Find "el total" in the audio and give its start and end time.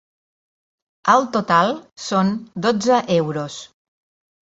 1.17-1.71